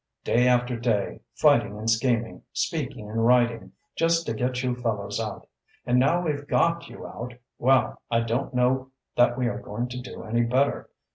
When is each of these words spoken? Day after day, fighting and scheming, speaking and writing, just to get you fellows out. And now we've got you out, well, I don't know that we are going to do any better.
Day 0.23 0.47
after 0.47 0.79
day, 0.79 1.19
fighting 1.35 1.77
and 1.77 1.87
scheming, 1.87 2.41
speaking 2.53 3.07
and 3.07 3.23
writing, 3.23 3.73
just 3.95 4.25
to 4.25 4.33
get 4.33 4.63
you 4.63 4.73
fellows 4.73 5.19
out. 5.19 5.47
And 5.85 5.99
now 5.99 6.23
we've 6.23 6.47
got 6.47 6.89
you 6.89 7.05
out, 7.05 7.35
well, 7.59 8.01
I 8.09 8.21
don't 8.21 8.51
know 8.51 8.89
that 9.15 9.37
we 9.37 9.45
are 9.47 9.61
going 9.61 9.89
to 9.89 10.01
do 10.01 10.23
any 10.23 10.41
better. 10.41 10.89